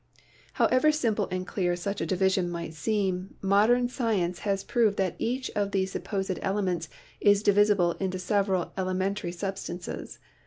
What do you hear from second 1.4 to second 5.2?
clear such a division might seem, modern science has proved that